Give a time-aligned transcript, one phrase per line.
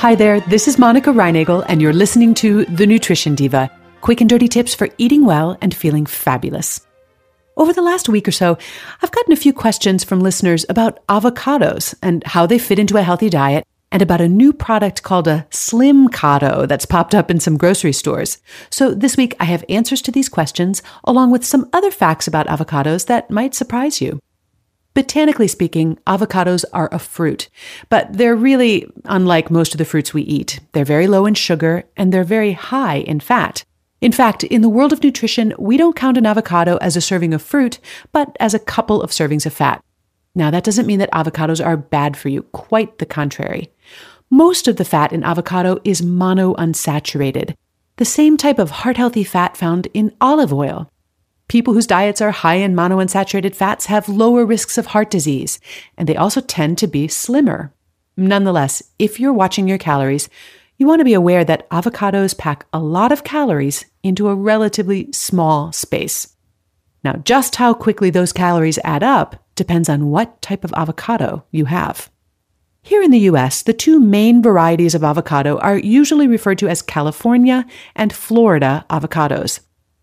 [0.00, 3.70] Hi there, this is Monica Reinagel, and you're listening to The Nutrition Diva
[4.00, 6.80] quick and dirty tips for eating well and feeling fabulous.
[7.58, 8.56] Over the last week or so,
[9.02, 13.02] I've gotten a few questions from listeners about avocados and how they fit into a
[13.02, 17.38] healthy diet, and about a new product called a Slim Slimcado that's popped up in
[17.38, 18.38] some grocery stores.
[18.70, 22.46] So this week, I have answers to these questions, along with some other facts about
[22.46, 24.18] avocados that might surprise you.
[24.92, 27.48] Botanically speaking, avocados are a fruit,
[27.88, 30.60] but they're really unlike most of the fruits we eat.
[30.72, 33.64] They're very low in sugar and they're very high in fat.
[34.00, 37.34] In fact, in the world of nutrition, we don't count an avocado as a serving
[37.34, 37.78] of fruit,
[38.12, 39.84] but as a couple of servings of fat.
[40.34, 43.70] Now, that doesn't mean that avocados are bad for you, quite the contrary.
[44.30, 47.54] Most of the fat in avocado is monounsaturated,
[47.96, 50.89] the same type of heart healthy fat found in olive oil.
[51.50, 55.58] People whose diets are high in monounsaturated fats have lower risks of heart disease,
[55.98, 57.74] and they also tend to be slimmer.
[58.16, 60.28] Nonetheless, if you're watching your calories,
[60.76, 65.10] you want to be aware that avocados pack a lot of calories into a relatively
[65.10, 66.36] small space.
[67.02, 71.64] Now, just how quickly those calories add up depends on what type of avocado you
[71.64, 72.12] have.
[72.80, 76.80] Here in the US, the two main varieties of avocado are usually referred to as
[76.80, 77.66] California
[77.96, 79.58] and Florida avocados.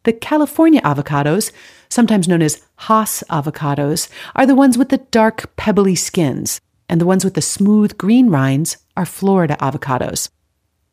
[0.07, 1.51] The California avocados,
[1.89, 4.07] sometimes known as Hass avocados,
[4.37, 8.29] are the ones with the dark, pebbly skins, and the ones with the smooth green
[8.29, 10.29] rinds are Florida avocados.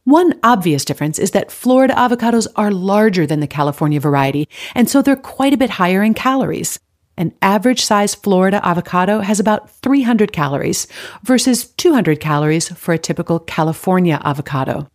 [0.02, 5.00] One obvious difference is that Florida avocados are larger than the California variety, and so
[5.00, 6.80] they're quite a bit higher in calories.
[7.16, 10.88] An average size Florida avocado has about 300 calories
[11.22, 14.88] versus 200 calories for a typical California avocado.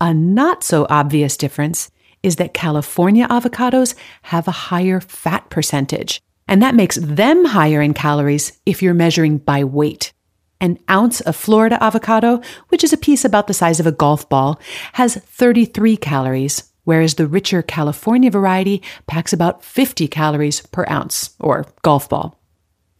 [0.00, 1.90] A not so obvious difference
[2.22, 7.94] is that California avocados have a higher fat percentage, and that makes them higher in
[7.94, 10.12] calories if you're measuring by weight.
[10.60, 14.28] An ounce of Florida avocado, which is a piece about the size of a golf
[14.28, 14.60] ball,
[14.92, 21.66] has 33 calories, whereas the richer California variety packs about 50 calories per ounce, or
[21.82, 22.41] golf ball.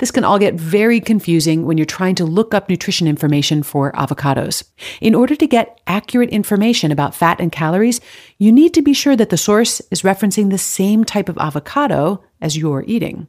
[0.02, 3.92] This can all get very confusing when you're trying to look up nutrition information for
[3.92, 4.64] avocados.
[5.00, 8.00] In order to get accurate information about fat and calories,
[8.36, 12.20] you need to be sure that the source is referencing the same type of avocado
[12.40, 13.28] as you're eating.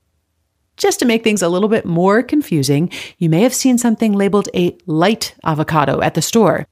[0.76, 2.90] Just to make things a little bit more confusing,
[3.20, 6.66] you may have seen something labeled a light avocado at the store.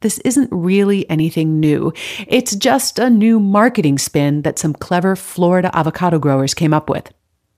[0.00, 1.92] This isn't really anything new.
[2.26, 7.12] It's just a new marketing spin that some clever Florida avocado growers came up with.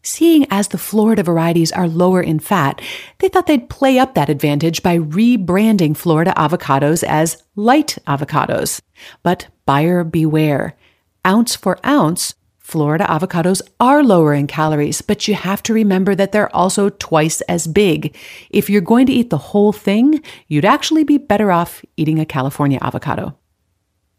[0.06, 2.80] Seeing as the Florida varieties are lower in fat,
[3.18, 8.80] they thought they'd play up that advantage by rebranding Florida avocados as light avocados.
[9.24, 10.76] But buyer beware.
[11.26, 16.30] Ounce for ounce, Florida avocados are lower in calories, but you have to remember that
[16.30, 18.16] they're also twice as big.
[18.50, 22.24] If you're going to eat the whole thing, you'd actually be better off eating a
[22.24, 23.36] California avocado.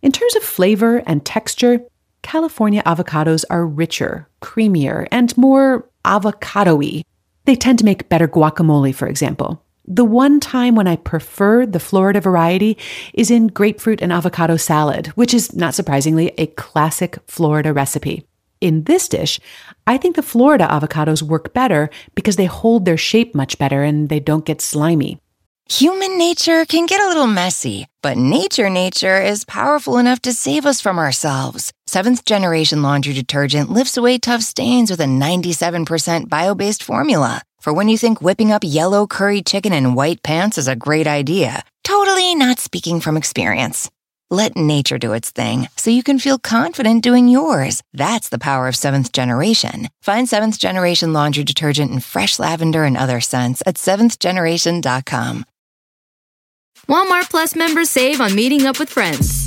[0.01, 1.79] In terms of flavor and texture,
[2.27, 7.01] California avocados are richer, creamier, and more avocado y.
[7.45, 9.63] They tend to make better guacamole, for example.
[9.85, 12.77] The one time when I prefer the Florida variety
[13.13, 18.27] is in grapefruit and avocado salad, which is, not surprisingly, a classic Florida recipe.
[18.59, 19.39] In this dish,
[19.85, 24.09] I think the Florida avocados work better because they hold their shape much better and
[24.09, 25.21] they don't get slimy.
[25.69, 30.65] Human nature can get a little messy, but nature nature is powerful enough to save
[30.65, 31.71] us from ourselves.
[31.89, 37.41] Seventh generation laundry detergent lifts away tough stains with a 97% bio based formula.
[37.61, 41.07] For when you think whipping up yellow curry chicken in white pants is a great
[41.07, 43.89] idea, totally not speaking from experience.
[44.29, 47.81] Let nature do its thing so you can feel confident doing yours.
[47.93, 49.87] That's the power of seventh generation.
[50.01, 55.45] Find seventh generation laundry detergent in fresh lavender and other scents at seventhgeneration.com.
[56.89, 59.46] Walmart Plus members save on meeting up with friends.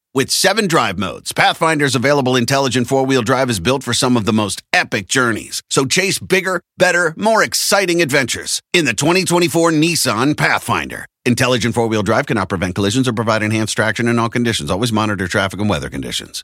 [0.13, 4.25] With seven drive modes, Pathfinder's available intelligent four wheel drive is built for some of
[4.25, 5.61] the most epic journeys.
[5.69, 11.05] So chase bigger, better, more exciting adventures in the 2024 Nissan Pathfinder.
[11.25, 14.69] Intelligent four wheel drive cannot prevent collisions or provide enhanced traction in all conditions.
[14.69, 16.43] Always monitor traffic and weather conditions.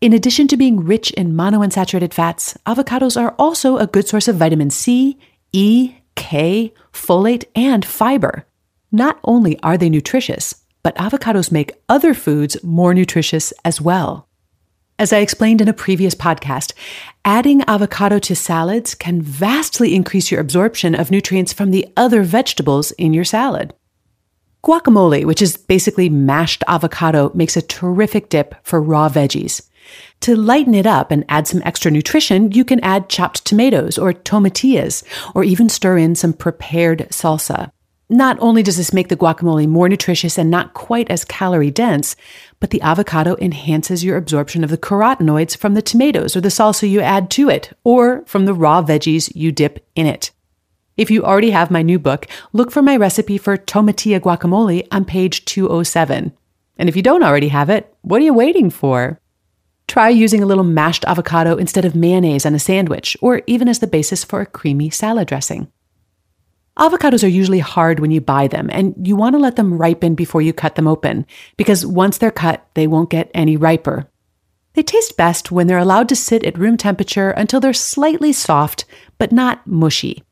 [0.00, 4.34] In addition to being rich in monounsaturated fats, avocados are also a good source of
[4.34, 5.16] vitamin C,
[5.52, 8.46] E, K, folate, and fiber.
[8.90, 14.28] Not only are they nutritious, but avocados make other foods more nutritious as well.
[14.98, 16.74] As I explained in a previous podcast,
[17.24, 22.90] adding avocado to salads can vastly increase your absorption of nutrients from the other vegetables
[22.92, 23.72] in your salad.
[24.62, 29.66] Guacamole, which is basically mashed avocado, makes a terrific dip for raw veggies.
[30.20, 34.12] To lighten it up and add some extra nutrition, you can add chopped tomatoes or
[34.12, 35.02] tomatillas,
[35.34, 37.72] or even stir in some prepared salsa.
[38.12, 42.16] Not only does this make the guacamole more nutritious and not quite as calorie dense,
[42.58, 46.90] but the avocado enhances your absorption of the carotenoids from the tomatoes or the salsa
[46.90, 50.32] you add to it, or from the raw veggies you dip in it.
[50.96, 55.04] If you already have my new book, look for my recipe for tomatilla guacamole on
[55.04, 56.32] page 207.
[56.78, 59.20] And if you don't already have it, what are you waiting for?
[59.86, 63.78] Try using a little mashed avocado instead of mayonnaise on a sandwich, or even as
[63.78, 65.70] the basis for a creamy salad dressing.
[66.80, 70.14] Avocados are usually hard when you buy them, and you want to let them ripen
[70.14, 71.26] before you cut them open,
[71.58, 74.08] because once they're cut, they won't get any riper.
[74.72, 78.86] They taste best when they're allowed to sit at room temperature until they're slightly soft,
[79.18, 80.24] but not mushy.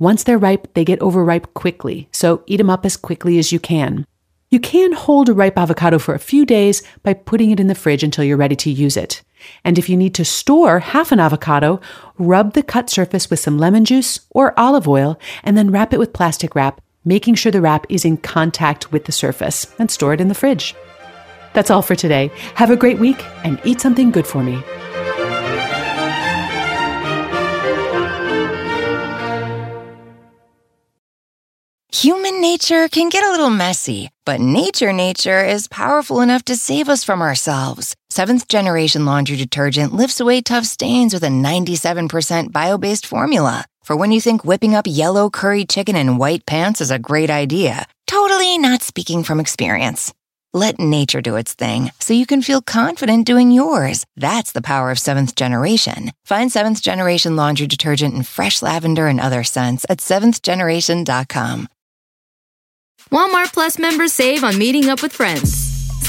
[0.00, 3.60] Once they're ripe, they get overripe quickly, so eat them up as quickly as you
[3.60, 4.04] can.
[4.50, 7.76] You can hold a ripe avocado for a few days by putting it in the
[7.76, 9.22] fridge until you're ready to use it.
[9.64, 11.80] And if you need to store half an avocado,
[12.18, 15.98] rub the cut surface with some lemon juice or olive oil and then wrap it
[15.98, 20.12] with plastic wrap, making sure the wrap is in contact with the surface and store
[20.12, 20.74] it in the fridge.
[21.52, 22.30] That's all for today.
[22.54, 24.62] Have a great week and eat something good for me.
[32.02, 36.88] Human nature can get a little messy, but nature nature is powerful enough to save
[36.88, 37.94] us from ourselves.
[38.12, 43.64] Seventh generation laundry detergent lifts away tough stains with a 97% bio based formula.
[43.82, 47.30] For when you think whipping up yellow curry chicken in white pants is a great
[47.30, 50.12] idea, totally not speaking from experience.
[50.52, 54.04] Let nature do its thing so you can feel confident doing yours.
[54.14, 56.12] That's the power of seventh generation.
[56.26, 61.66] Find seventh generation laundry detergent in fresh lavender and other scents at seventhgeneration.com.
[63.10, 65.61] Walmart Plus members save on meeting up with friends.